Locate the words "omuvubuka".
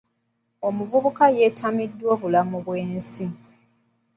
0.67-1.25